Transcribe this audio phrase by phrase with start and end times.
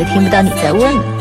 [0.00, 1.19] 就听不到你在问了。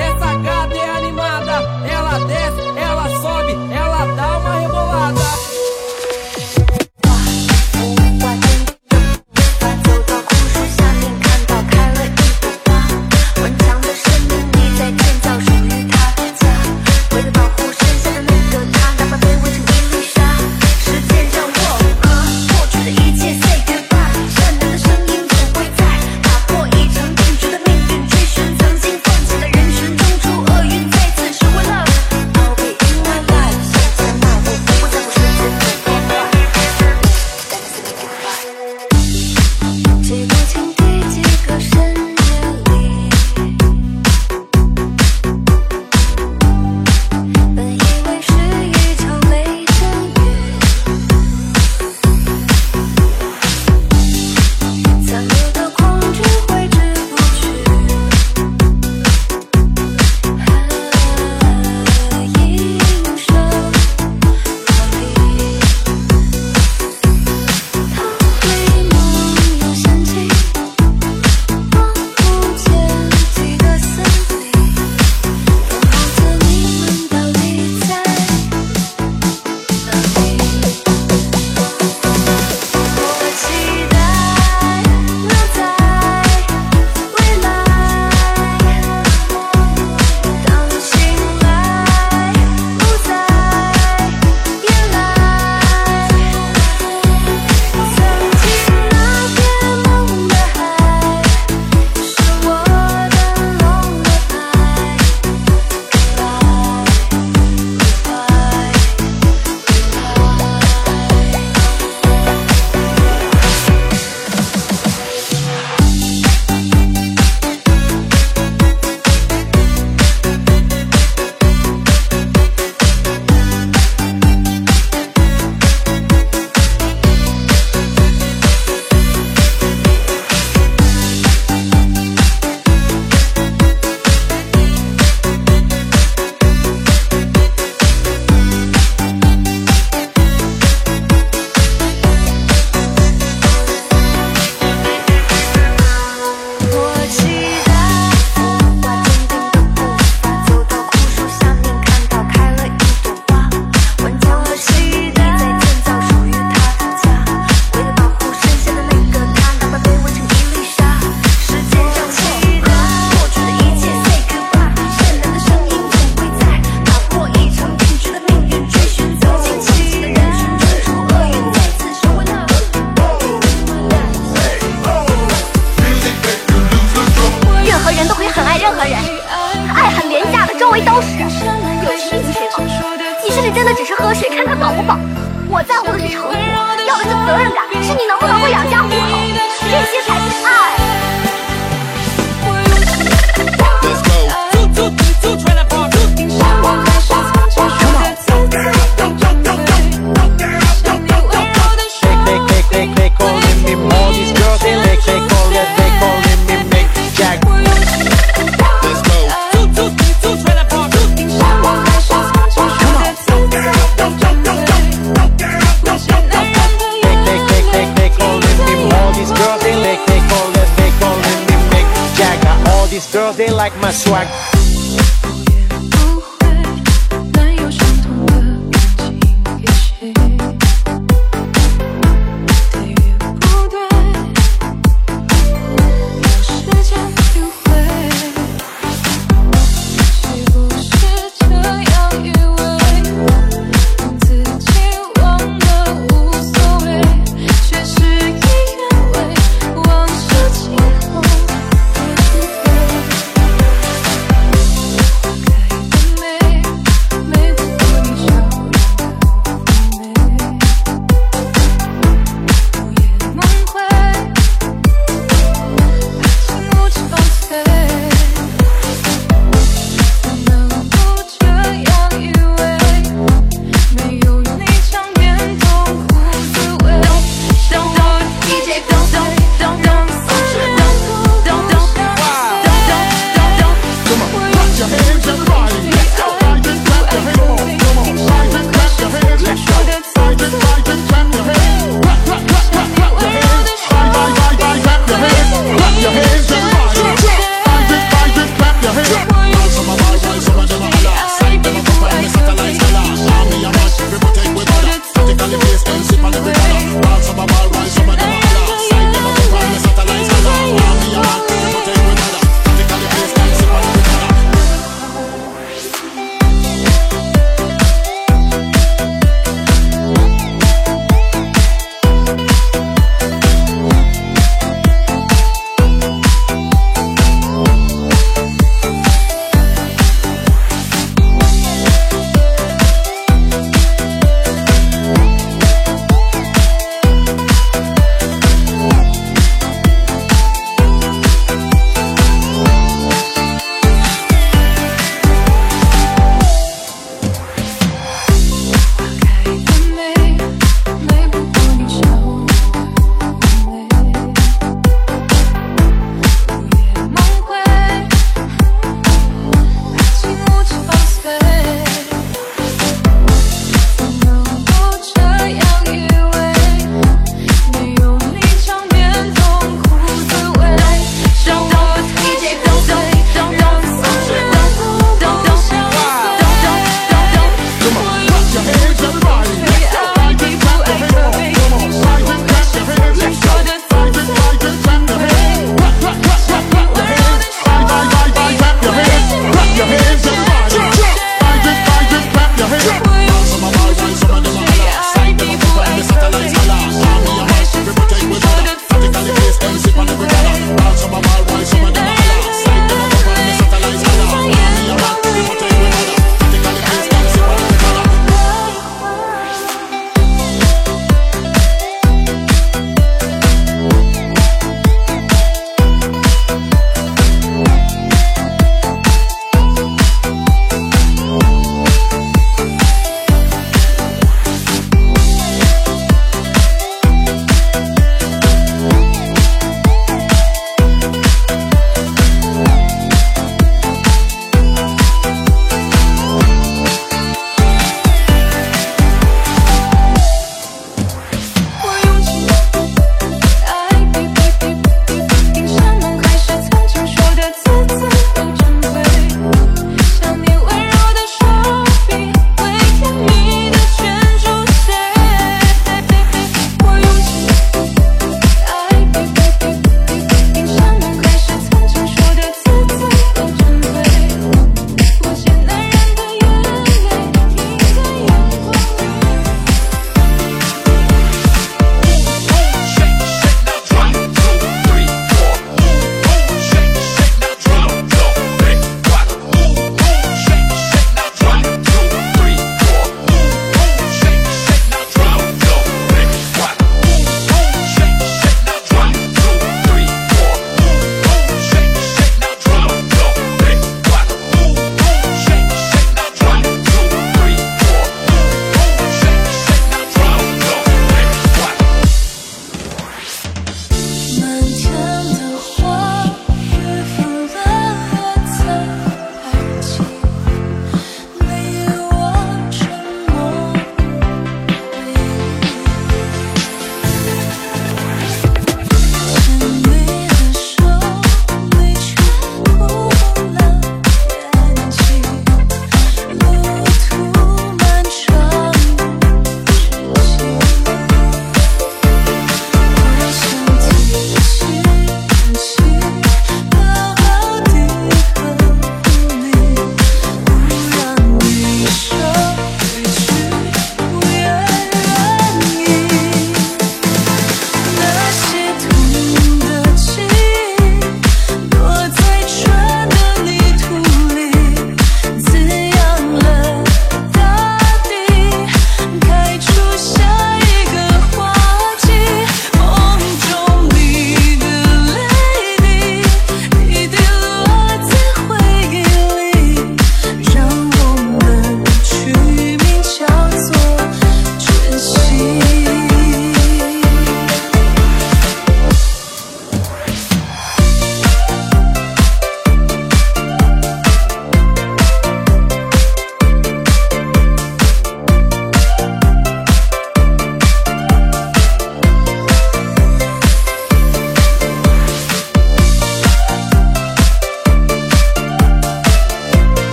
[223.69, 224.48] like my swag.